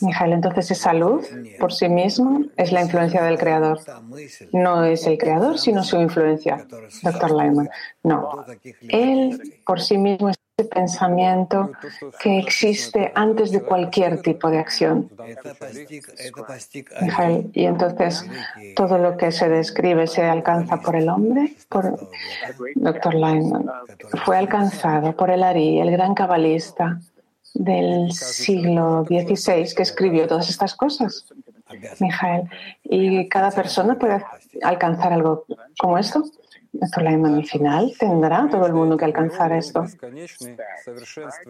Mijael, 0.00 0.32
entonces 0.32 0.70
esa 0.70 0.92
luz 0.92 1.28
por 1.58 1.72
sí 1.72 1.88
mismo 1.88 2.42
es 2.56 2.70
la 2.70 2.82
influencia 2.82 3.22
del 3.22 3.38
creador. 3.38 3.80
No 4.52 4.84
es 4.84 5.06
el 5.06 5.18
creador, 5.18 5.58
sino 5.58 5.82
su 5.82 6.00
influencia, 6.00 6.66
doctor 7.02 7.30
Lyman. 7.30 7.68
No. 8.02 8.44
Él 8.88 9.60
por 9.66 9.80
sí 9.80 9.98
mismo 9.98 10.28
es 10.28 10.36
el 10.58 10.68
pensamiento 10.68 11.70
que 12.20 12.40
existe 12.40 13.12
antes 13.14 13.52
de 13.52 13.62
cualquier 13.62 14.22
tipo 14.22 14.50
de 14.50 14.58
acción. 14.58 15.08
Mijael, 17.00 17.50
y 17.54 17.64
entonces 17.64 18.26
todo 18.74 18.98
lo 18.98 19.16
que 19.16 19.30
se 19.30 19.48
describe 19.48 20.08
se 20.08 20.24
alcanza 20.24 20.80
por 20.80 20.96
el 20.96 21.08
hombre, 21.08 21.54
por 21.68 21.96
doctor 22.74 23.14
Lyman. 23.14 23.66
Fue 24.24 24.36
alcanzado 24.36 25.16
por 25.16 25.30
el 25.30 25.44
Ari, 25.44 25.78
el 25.78 25.92
gran 25.92 26.14
cabalista 26.14 27.00
del 27.54 28.10
siglo 28.12 29.04
XVI 29.04 29.72
que 29.76 29.82
escribió 29.82 30.26
todas 30.26 30.48
estas 30.50 30.74
cosas, 30.74 31.24
Mijael. 32.00 32.50
¿Y 32.82 33.28
cada 33.28 33.52
persona 33.52 33.96
puede 33.96 34.24
alcanzar 34.62 35.12
algo 35.12 35.44
como 35.78 35.98
esto? 35.98 36.24
Nuestro 36.72 37.02
lema 37.02 37.34
al 37.34 37.44
final 37.44 37.92
tendrá 37.98 38.48
todo 38.50 38.66
el 38.66 38.72
mundo 38.72 38.96
que 38.96 39.04
alcanzar 39.04 39.52
esto. 39.52 39.84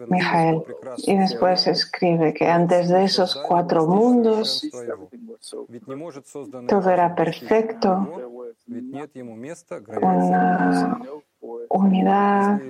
Mijael. 0.07 0.63
Y 0.97 1.15
después 1.17 1.67
escribe 1.67 2.33
que 2.33 2.47
antes 2.47 2.89
de 2.89 3.03
esos 3.03 3.35
cuatro 3.35 3.85
mundos 3.85 4.67
todo 6.67 6.89
era 6.89 7.15
perfecto, 7.15 8.33
una 10.01 10.97
unidad 11.69 12.61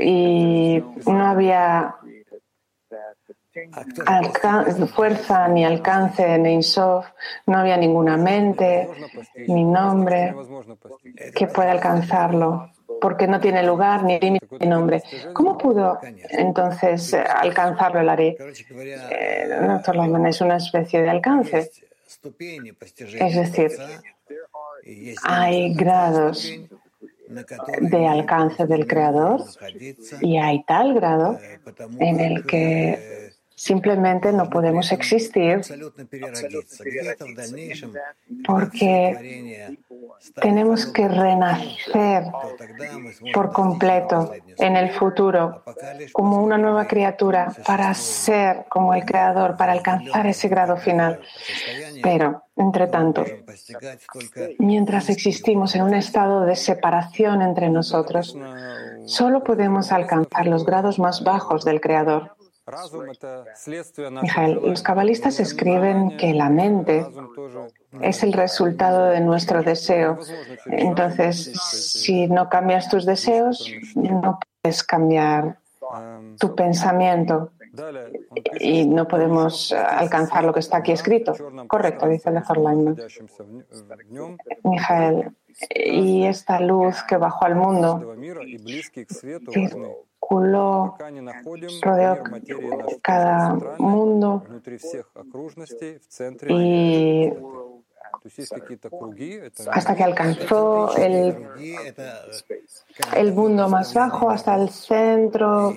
y 0.00 0.82
no 1.06 1.26
había 1.26 1.96
fuerza 4.86 5.48
ni 5.48 5.64
alcance 5.64 6.24
en 6.24 6.46
Insof, 6.46 7.06
no 7.46 7.58
había 7.58 7.76
ninguna 7.76 8.16
mente 8.16 8.88
ni 9.46 9.64
nombre 9.64 10.34
que 11.34 11.46
pueda 11.46 11.72
alcanzarlo, 11.72 12.70
porque 13.00 13.26
no 13.26 13.40
tiene 13.40 13.62
lugar 13.62 14.04
ni 14.04 14.18
límite 14.18 14.46
ni 14.60 14.66
nombre. 14.66 15.02
¿Cómo 15.32 15.56
pudo 15.56 15.98
entonces 16.30 17.14
alcanzarlo 17.14 18.00
el 18.00 18.08
Ari? 18.08 18.36
Eh, 18.38 19.48
doctor 19.60 20.26
es 20.26 20.40
una 20.40 20.56
especie 20.56 21.02
de 21.02 21.10
alcance. 21.10 21.70
Es 23.18 23.36
decir, 23.36 23.70
hay 25.22 25.74
grados 25.74 26.50
de 27.28 28.06
alcance 28.06 28.66
del 28.66 28.86
creador 28.86 29.44
y 30.20 30.38
hay 30.38 30.64
tal 30.64 30.94
grado 30.94 31.38
en 31.98 32.20
el 32.20 32.46
que 32.46 33.27
Simplemente 33.58 34.32
no 34.32 34.48
podemos 34.48 34.92
existir 34.92 35.62
porque 38.46 39.76
tenemos 40.40 40.86
que 40.86 41.08
renacer 41.08 42.22
por 43.34 43.52
completo 43.52 44.32
en 44.58 44.76
el 44.76 44.92
futuro 44.92 45.64
como 46.12 46.40
una 46.40 46.56
nueva 46.56 46.86
criatura 46.86 47.52
para 47.66 47.92
ser 47.94 48.66
como 48.68 48.94
el 48.94 49.04
Creador, 49.04 49.56
para 49.56 49.72
alcanzar 49.72 50.28
ese 50.28 50.46
grado 50.46 50.76
final. 50.76 51.18
Pero, 52.00 52.44
entre 52.54 52.86
tanto, 52.86 53.24
mientras 54.60 55.10
existimos 55.10 55.74
en 55.74 55.82
un 55.82 55.94
estado 55.94 56.42
de 56.42 56.54
separación 56.54 57.42
entre 57.42 57.70
nosotros, 57.70 58.36
solo 59.06 59.42
podemos 59.42 59.90
alcanzar 59.90 60.46
los 60.46 60.64
grados 60.64 61.00
más 61.00 61.24
bajos 61.24 61.64
del 61.64 61.80
Creador. 61.80 62.38
Mijael, 64.22 64.60
los 64.62 64.82
cabalistas 64.82 65.40
escriben 65.40 66.16
que 66.16 66.34
la 66.34 66.50
mente 66.50 67.06
es 68.02 68.22
el 68.22 68.32
resultado 68.32 69.06
de 69.06 69.20
nuestro 69.20 69.62
deseo. 69.62 70.18
Entonces, 70.66 71.52
si 71.70 72.26
no 72.28 72.48
cambias 72.48 72.88
tus 72.88 73.06
deseos, 73.06 73.70
no 73.94 74.38
puedes 74.62 74.82
cambiar 74.82 75.58
tu 76.38 76.54
pensamiento 76.54 77.52
y 78.60 78.86
no 78.86 79.06
podemos 79.08 79.72
alcanzar 79.72 80.44
lo 80.44 80.52
que 80.52 80.60
está 80.60 80.78
aquí 80.78 80.92
escrito. 80.92 81.34
Correcto, 81.66 82.08
dice 82.08 82.28
el 82.28 82.36
doctor 82.36 82.58
Lyman. 82.58 82.96
Mijael, 84.64 85.30
y 85.74 86.26
esta 86.26 86.60
luz 86.60 87.02
que 87.02 87.16
bajó 87.16 87.46
al 87.46 87.54
mundo 87.54 88.14
circuló, 90.28 90.96
rodeó 91.82 92.22
cada 93.02 93.54
mundo. 93.78 94.42
y 96.48 97.32
hasta 99.70 99.94
que 99.94 100.04
alcanzó 100.04 100.96
el, 100.96 101.36
el 103.16 103.32
mundo 103.32 103.68
más 103.68 103.94
bajo, 103.94 104.30
hasta 104.30 104.54
el 104.56 104.68
centro. 104.70 105.74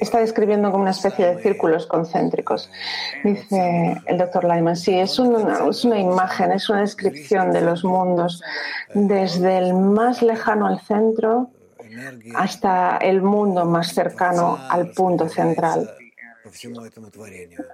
Está 0.00 0.20
describiendo 0.20 0.70
como 0.70 0.82
una 0.82 0.92
especie 0.92 1.26
de 1.26 1.42
círculos 1.42 1.86
concéntricos. 1.86 2.70
Dice 3.22 4.00
el 4.06 4.18
doctor 4.18 4.44
Lyman, 4.44 4.76
sí, 4.76 4.98
es 4.98 5.18
una, 5.18 5.68
es 5.68 5.84
una 5.84 5.98
imagen, 5.98 6.52
es 6.52 6.68
una 6.68 6.80
descripción 6.80 7.52
de 7.52 7.60
los 7.60 7.84
mundos, 7.84 8.42
desde 8.94 9.58
el 9.58 9.74
más 9.74 10.22
lejano 10.22 10.66
al 10.66 10.80
centro 10.80 11.50
hasta 12.34 12.96
el 12.98 13.22
mundo 13.22 13.64
más 13.64 13.94
cercano 13.94 14.58
al 14.68 14.90
punto 14.92 15.28
central. 15.28 15.90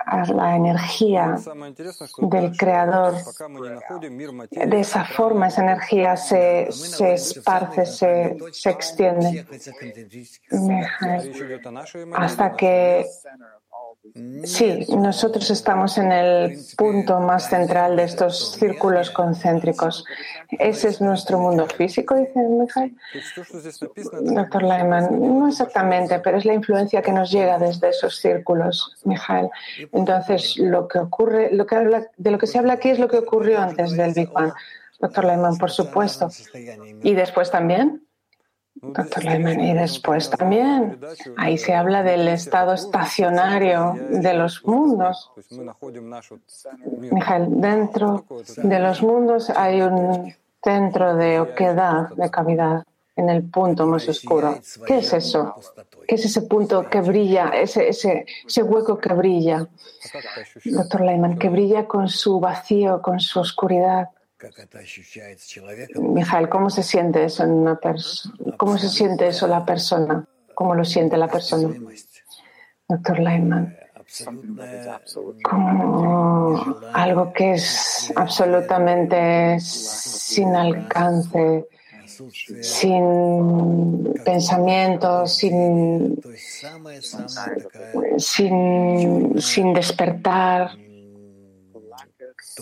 a 0.07 0.25
la 0.33 0.57
energía 0.57 1.37
del 2.19 2.57
creador. 2.57 3.15
De 4.51 4.81
esa 4.81 5.05
forma, 5.05 5.49
esa 5.49 5.63
energía. 5.63 6.17
se, 6.17 6.73
se 6.73 7.15
esparce, 7.15 7.87
se, 7.87 8.37
se 8.53 8.71
extiende. 8.71 9.47
hasta 12.15 12.57
que 12.57 13.07
Sí, 14.45 14.87
nosotros 14.91 15.51
estamos 15.51 15.97
en 15.97 16.13
el 16.13 16.59
punto 16.77 17.21
más 17.21 17.49
central 17.49 17.97
de 17.97 18.05
estos 18.05 18.53
círculos 18.53 19.11
concéntricos. 19.11 20.05
Ese 20.51 20.89
es 20.89 21.01
nuestro 21.01 21.39
mundo 21.39 21.67
físico, 21.67 22.15
dice 22.15 22.39
Michael. 22.39 22.95
Doctor 24.21 24.63
Lyman, 24.63 25.39
no 25.39 25.49
exactamente, 25.49 26.19
pero 26.19 26.37
es 26.37 26.45
la 26.45 26.53
influencia 26.53 27.01
que 27.01 27.13
nos 27.13 27.31
llega 27.31 27.59
desde 27.59 27.89
esos 27.89 28.17
círculos, 28.17 28.95
Michael. 29.05 29.49
Entonces, 29.93 30.59
lo 30.59 30.87
que 30.87 30.99
ocurre, 30.99 31.51
lo 31.53 31.65
que 31.65 31.75
habla, 31.75 32.07
de 32.19 32.31
lo 32.31 32.39
que 32.39 32.47
se 32.47 32.59
habla 32.59 32.75
aquí 32.75 32.91
es 32.91 32.99
lo 32.99 33.09
que 33.09 33.17
ocurrió 33.17 33.59
antes 33.59 33.97
del 33.97 34.13
Big 34.13 34.31
Bang. 34.31 34.53
Doctor 35.01 35.25
Lyman, 35.25 35.57
por 35.57 35.71
supuesto. 35.71 36.29
¿Y 37.03 37.15
después 37.15 37.51
también? 37.51 38.07
Doctor 38.75 39.25
Lehmann, 39.25 39.61
y 39.61 39.73
después 39.73 40.29
también 40.31 40.99
ahí 41.37 41.57
se 41.57 41.75
habla 41.75 42.03
del 42.03 42.29
estado 42.29 42.75
estacionario 42.75 43.95
de 44.11 44.35
los 44.35 44.65
mundos. 44.65 45.31
Mijael, 47.11 47.61
dentro 47.61 48.25
de 48.57 48.79
los 48.81 49.03
mundos 49.03 49.51
hay 49.51 49.81
un 49.81 50.35
centro 50.63 51.15
de 51.17 51.41
oquedad, 51.41 52.11
de 52.11 52.31
cavidad, 52.31 52.85
en 53.17 53.29
el 53.29 53.45
punto 53.45 53.87
más 53.87 54.09
oscuro. 54.09 54.59
¿Qué 54.87 54.99
es 54.99 55.13
eso? 55.13 55.55
¿Qué 56.07 56.17
es 56.17 56.25
ese 56.25 56.43
punto 56.43 56.89
que 56.91 57.01
brilla, 57.01 57.51
ese, 57.51 57.89
ese, 57.89 58.27
ese 58.47 58.63
hueco 58.63 58.99
que 58.99 59.15
brilla? 59.15 59.69
Doctor 60.65 61.01
Lehmann, 61.03 61.39
que 61.39 61.49
brilla 61.49 61.87
con 61.87 62.09
su 62.09 62.41
vacío, 62.41 63.01
con 63.01 63.21
su 63.21 63.41
oscuridad. 63.41 64.09
Mijael, 66.01 66.49
¿cómo 66.49 66.71
se 66.71 66.83
siente 66.83 67.25
eso 67.25 67.45
en 67.45 67.51
una 67.51 67.77
persona? 67.79 68.57
¿Cómo 68.57 68.79
se 68.79 68.89
siente 68.89 69.29
eso 69.29 69.47
la 69.47 69.65
persona? 69.65 70.27
¿Cómo 70.55 70.75
lo 70.75 70.85
siente 70.85 71.17
la 71.17 71.29
persona? 71.29 71.75
Doctor 72.89 73.19
Leiman, 73.19 73.77
como 75.43 76.77
algo 76.93 77.33
que 77.33 77.53
es 77.55 78.13
absolutamente 78.15 79.59
sin 79.61 80.55
alcance, 80.55 81.67
sin 82.61 84.15
pensamiento, 84.25 85.27
sin, 85.27 86.21
sin, 88.19 89.41
sin 89.41 89.75
despertar 89.75 90.71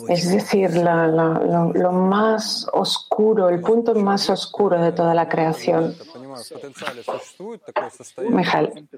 es 0.09 0.31
decir, 0.31 0.75
lo, 0.77 1.93
más 1.93 2.67
oscuro, 2.73 3.49
el 3.49 3.61
punto 3.61 3.95
más 3.95 4.31
oscuro 4.31 4.81
de 4.81 4.93
toda 4.93 5.15
la 5.15 5.29
creación. 5.29 5.95
Mijal, 8.31 8.89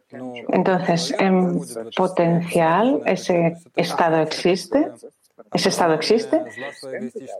entonces, 0.48 1.14
en 1.18 1.60
potencial 1.96 3.02
ese 3.06 3.56
estado 3.76 4.18
existe, 4.18 4.92
ese 5.52 5.68
estado 5.68 5.94
existe, 5.94 6.42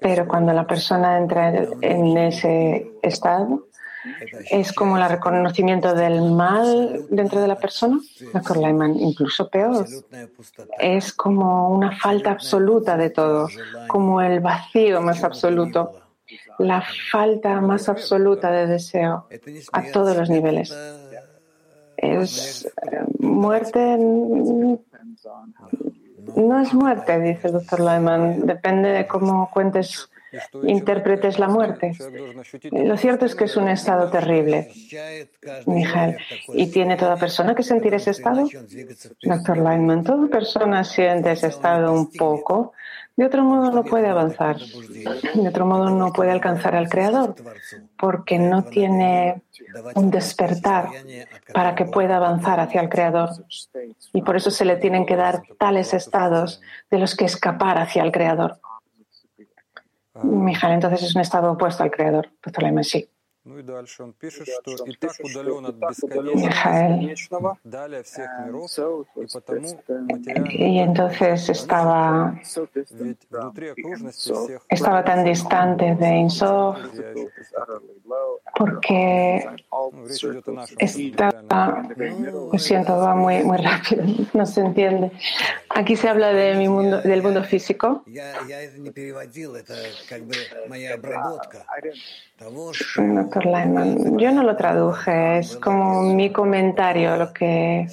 pero 0.01 0.27
cuando 0.27 0.53
la 0.53 0.67
persona 0.67 1.19
entra 1.19 1.49
en 1.81 2.17
ese 2.17 2.91
estado, 3.03 3.67
es 4.51 4.73
como 4.73 4.97
el 4.97 5.09
reconocimiento 5.09 5.95
del 5.95 6.23
mal 6.31 7.07
dentro 7.11 7.41
de 7.41 7.49
la 7.49 7.57
persona, 7.57 8.01
doctor 8.33 8.57
Lyman, 8.59 8.97
incluso 8.97 9.49
peor. 9.49 9.87
Es 10.79 11.13
como 11.13 11.71
una 11.71 11.97
falta 11.99 12.31
absoluta 12.31 12.97
de 12.97 13.11
todo, 13.11 13.49
como 13.89 14.21
el 14.21 14.41
vacío 14.41 15.01
más 15.01 15.25
absoluto, 15.25 15.93
la 16.59 16.83
falta 17.11 17.61
más 17.61 17.89
absoluta 17.89 18.51
de 18.51 18.67
deseo 18.67 19.27
a 19.73 19.83
todos 19.93 20.17
los 20.17 20.31
niveles. 20.31 20.77
Es 21.97 22.67
eh, 22.67 23.01
muerte. 23.19 23.97
No 26.37 26.61
es 26.61 26.75
muerte, 26.75 27.21
dice 27.21 27.49
el 27.49 27.53
doctor 27.55 27.81
Lyman. 27.81 28.47
Depende 28.47 28.89
de 28.91 29.07
cómo 29.07 29.51
cuentes 29.51 30.11
interpretes 30.65 31.39
la 31.39 31.49
muerte. 31.49 31.93
Lo 32.71 32.97
cierto 32.97 33.27
es 33.27 33.35
que 33.35 33.45
es 33.45 33.57
un 33.57 33.69
estado 33.69 34.11
terrible, 34.11 34.71
Mijael. 35.67 36.17
¿Y 36.49 36.67
tiene 36.69 36.97
toda 36.97 37.17
persona 37.17 37.55
que 37.55 37.63
sentir 37.63 37.95
ese 37.95 38.11
estado? 38.11 38.47
Doctor 39.23 39.59
Lyman, 39.59 40.05
toda 40.05 40.29
persona 40.29 40.85
siente 40.85 41.33
ese 41.33 41.49
estado 41.49 41.93
un 41.93 42.11
poco. 42.11 42.73
De 43.17 43.25
otro 43.25 43.45
modo 43.45 43.71
no 43.71 43.85
puede 43.85 44.09
avanzar. 44.09 44.57
De 44.59 45.49
otro 45.49 45.67
modo 45.67 45.91
no 45.91 46.13
puede 46.13 46.33
alcanzar 46.33 46.75
al 46.75 46.89
Creador, 46.89 47.37
porque 47.97 48.39
no 48.39 48.65
tiene 48.65 49.43
un 49.95 50.11
despertar 50.11 50.89
para 51.53 51.77
que 51.77 51.85
pueda 51.85 52.17
avanzar 52.17 52.59
hacia 52.59 52.81
el 52.81 52.89
Creador. 52.89 53.31
Y 54.13 54.23
por 54.23 54.37
eso 54.37 54.51
se 54.51 54.65
le 54.65 54.77
tienen 54.77 55.07
que 55.07 55.15
dar 55.15 55.43
tales 55.59 55.95
estados 55.95 56.61
de 56.91 56.99
los 56.99 57.15
que 57.15 57.25
escapar 57.25 57.79
hacia 57.79 58.03
el 58.03 58.11
Creador. 58.11 58.59
Mijael 60.23 60.75
entonces 60.75 61.03
es 61.03 61.15
un 61.15 61.23
estado 61.23 61.53
opuesto 61.53 61.83
al 61.83 61.91
creador, 61.91 62.31
Ptolemy, 62.41 62.85
sí. 62.85 63.09
Y 70.51 70.79
entonces 70.79 71.49
estaba, 71.51 72.41
estaba 74.71 75.05
tan 75.05 75.25
distante 75.25 75.95
de 75.95 76.17
Insof 76.17 76.79
porque 78.57 79.45
estaba, 80.79 81.89
lo 82.53 82.59
siento, 82.59 82.97
va 82.97 83.15
muy, 83.15 83.43
muy 83.43 83.59
rápido, 83.59 84.05
no 84.33 84.47
se 84.47 84.61
entiende. 84.61 85.11
Aquí 85.71 85.97
se 85.97 86.09
habla 86.09 86.33
de 86.33 86.55
mi 86.55 86.69
mundo, 86.69 87.01
del 87.01 87.23
mundo 87.23 87.43
físico. 87.43 88.05
Doctor 92.97 93.47
Lyman, 93.47 94.19
yo 94.19 94.33
no 94.33 94.43
lo 94.43 94.57
traduje, 94.57 95.39
es 95.39 95.57
como 95.57 96.03
mi 96.03 96.33
comentario, 96.33 97.17
lo 97.17 97.33
que, 97.33 97.87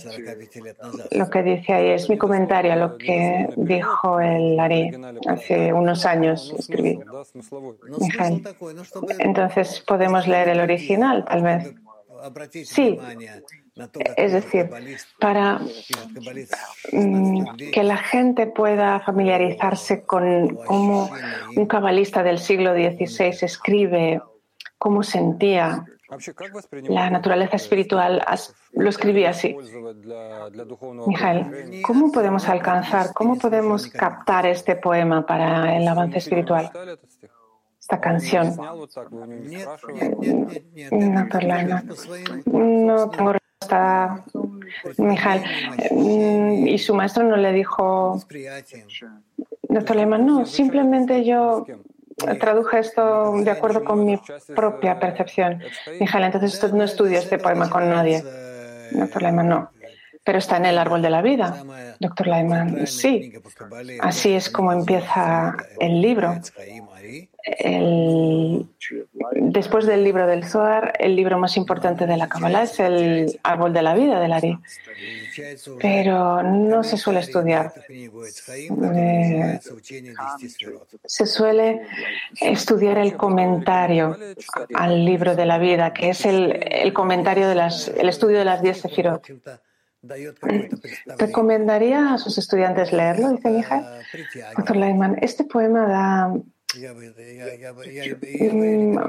lo 1.12 1.30
que 1.30 1.44
dice 1.44 1.74
ahí, 1.74 1.90
es 1.90 2.10
mi 2.10 2.18
comentario 2.18 2.74
a 2.74 2.76
lo 2.76 2.98
que 2.98 3.50
dijo 3.56 4.20
el 4.20 4.60
Ari 4.60 4.92
hace 5.28 5.74
unos 5.74 6.06
años, 6.06 6.54
escribí. 6.58 7.00
Entonces, 9.20 9.84
¿podemos 9.88 10.28
leer 10.28 10.51
original, 10.60 11.26
tal 11.26 11.44
vez? 11.44 11.74
Sí, 12.66 13.00
es 14.16 14.34
decir, 14.34 14.70
para 15.20 15.60
mm, 16.92 17.56
que 17.74 17.84
la 17.84 17.98
gente 17.98 18.48
pueda 18.48 19.00
familiarizarse 19.00 20.04
con 20.04 20.56
cómo 20.68 21.10
un 21.56 21.66
cabalista 21.66 22.22
del 22.22 22.38
siglo 22.38 22.74
XVI 22.74 23.38
escribe 23.42 24.22
cómo 24.78 25.04
sentía 25.04 25.86
la 26.90 27.10
naturaleza 27.10 27.56
espiritual, 27.56 28.22
lo 28.74 28.90
escribía 28.90 29.30
así. 29.30 29.56
Mijael, 31.08 31.82
¿cómo 31.84 32.12
podemos 32.12 32.48
alcanzar, 32.50 33.14
cómo 33.14 33.38
podemos 33.38 33.88
captar 33.88 34.46
este 34.46 34.76
poema 34.76 35.26
para 35.26 35.78
el 35.78 35.88
avance 35.88 36.18
espiritual? 36.18 36.70
Esta 37.82 38.00
canción. 38.00 38.56
No, 42.46 42.60
no 42.60 43.10
tengo 43.10 43.34
respuesta, 43.34 44.24
Mijael. 44.98 45.42
Mm, 45.90 46.68
y 46.68 46.78
su 46.78 46.94
maestro 46.94 47.24
no 47.24 47.38
le 47.38 47.52
dijo, 47.52 48.22
doctor 49.64 49.96
Lehmann, 49.96 50.26
no, 50.28 50.46
simplemente 50.46 51.26
yo 51.26 51.66
traduje 52.40 52.80
esto 52.80 53.34
de 53.38 53.50
acuerdo 53.50 53.84
con 53.84 54.06
mi 54.06 54.22
propia 54.56 55.00
percepción. 55.00 55.64
Mijael, 56.00 56.26
entonces 56.26 56.72
no 56.74 56.84
estudio 56.84 57.18
este 57.18 57.40
poema 57.40 57.68
con 57.68 57.90
nadie. 57.90 58.24
Doctor 58.92 59.24
Lehmann, 59.24 59.50
no. 59.50 59.72
Pero 60.24 60.38
está 60.38 60.58
en 60.58 60.66
el 60.66 60.78
árbol 60.78 61.02
de 61.02 61.10
la 61.10 61.22
vida. 61.22 61.64
Doctor 62.00 62.28
Lehmann, 62.28 62.86
sí. 62.86 63.34
Así 64.02 64.34
es 64.34 64.50
como 64.50 64.72
empieza 64.72 65.56
el 65.80 66.02
libro. 66.02 66.40
Después 69.34 69.88
del 69.88 70.04
libro 70.04 70.28
del 70.28 70.46
Zohar, 70.46 70.94
el 71.00 71.16
libro 71.16 71.40
más 71.40 71.58
importante 71.58 72.06
de 72.06 72.18
la 72.18 72.30
Kabbalah 72.30 72.64
es 72.64 72.80
el 72.80 73.40
árbol 73.44 73.74
de 73.74 73.82
la 73.82 73.96
vida 73.96 74.20
del 74.20 74.34
Ari. 74.34 74.60
Pero 75.82 76.44
no 76.44 76.84
se 76.84 76.98
suele 76.98 77.22
estudiar. 77.22 77.74
Eh, 77.90 79.60
se 81.06 81.26
suele 81.26 81.82
estudiar 82.40 83.00
el 83.00 83.18
comentario 83.18 84.18
al 84.76 85.04
libro 85.04 85.36
de 85.36 85.46
la 85.46 85.58
vida, 85.58 85.94
que 85.94 86.10
es 86.10 86.26
el, 86.26 86.60
el 86.70 86.94
comentario 86.94 87.48
de 87.48 87.56
las, 87.56 87.88
el 87.88 88.10
estudio 88.10 88.38
de 88.38 88.46
las 88.46 88.62
diez 88.62 88.82
sefirot. 88.82 89.26
¿Recomendaría 91.18 92.14
a 92.14 92.18
sus 92.18 92.38
estudiantes 92.38 92.92
leerlo? 92.92 93.30
Dice 93.30 93.50
Mija. 93.50 94.00
Doctor 94.58 94.76
Leiman, 94.76 95.18
este 95.22 95.44
poema 95.44 95.86
da 95.88 96.34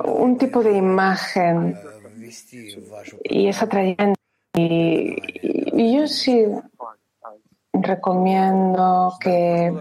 un 0.04 0.36
tipo 0.38 0.62
de 0.62 0.76
imagen 0.76 1.78
y 3.24 3.48
es 3.48 3.62
atrayente. 3.62 4.20
Y, 4.54 5.96
yo 5.96 6.06
sí 6.06 6.44
recomiendo 7.72 9.14
que, 9.18 9.72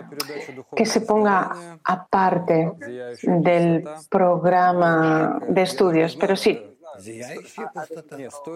que 0.76 0.86
se 0.86 1.02
ponga 1.02 1.80
aparte 1.84 2.71
del 3.24 3.84
programa 4.10 5.41
de 5.50 5.62
estudios, 5.62 6.15
pero 6.15 6.38
sí, 6.38 6.70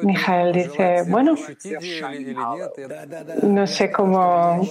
Mijael 0.03 0.53
dice, 0.53 1.03
bueno, 1.07 1.35
no 3.43 3.67
sé 3.67 3.91
cómo, 3.91 4.61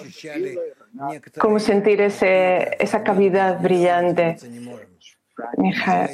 cómo 1.38 1.58
sentir 1.58 2.00
ese, 2.00 2.76
esa 2.78 3.02
cavidad 3.02 3.60
brillante. 3.60 4.37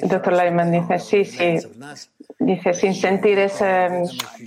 doctor 0.05 0.33
Lyman 0.33 0.73
dice, 0.73 0.99
sí, 0.99 1.25
sí, 1.25 1.59
Dice, 2.43 2.73
sin 2.73 2.95
sentir 2.95 3.39
esa, 3.39 3.91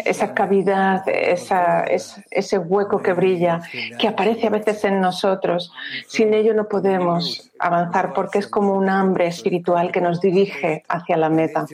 esa 0.04 0.34
cavidad, 0.34 1.08
esa, 1.08 1.84
ese 1.84 2.58
hueco 2.58 3.04
que 3.04 3.14
brilla, 3.14 3.62
que 4.00 4.08
aparece 4.08 4.48
a 4.48 4.50
veces 4.50 4.84
en 4.84 5.00
nosotros. 5.00 5.72
Sin 6.08 6.34
ello 6.34 6.56
no 6.56 6.68
podemos 6.68 7.52
avanzar 7.60 8.14
porque 8.14 8.40
es 8.40 8.48
como 8.48 8.74
un 8.74 8.90
hambre 8.90 9.28
espiritual 9.28 9.92
que 9.92 10.02
nos 10.02 10.20
dirige 10.20 10.84
hacia 10.90 11.18
la 11.18 11.30
meta. 11.30 11.68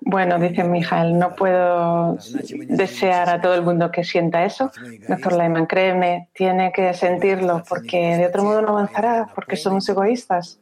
Bueno, 0.00 0.38
dice 0.38 0.64
Mijael, 0.64 1.18
no 1.18 1.36
puedo 1.36 2.16
desear 2.68 3.28
a 3.28 3.42
todo 3.42 3.54
el 3.54 3.62
mundo 3.62 3.90
que 3.90 4.04
sienta 4.04 4.42
eso. 4.42 4.72
Doctor 5.06 5.34
Lyman, 5.34 5.66
créeme, 5.66 6.30
tiene 6.32 6.72
que 6.72 6.94
sentirlo 6.94 7.62
porque 7.68 8.16
de 8.16 8.26
otro 8.26 8.42
modo 8.42 8.62
no 8.62 8.68
avanzará 8.70 9.28
porque 9.34 9.56
somos 9.56 9.86
egoístas. 9.86 10.58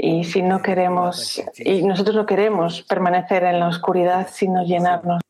Y 0.00 0.22
si 0.22 0.42
no 0.42 0.62
queremos, 0.62 1.42
y 1.56 1.82
nosotros 1.82 2.14
no 2.14 2.24
queremos 2.24 2.82
permanecer 2.82 3.42
en 3.42 3.58
la 3.58 3.66
oscuridad, 3.66 4.28
sino 4.30 4.62
llenarnos. 4.62 5.20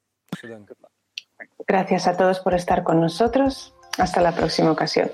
Gracias 1.66 2.07
a 2.07 2.18
todos 2.18 2.40
por 2.40 2.52
estar 2.52 2.85
con 2.85 3.00
nosotros. 3.00 3.74
Hasta 3.96 4.20
la 4.20 4.33
próxima 4.33 4.70
ocasión. 4.70 5.11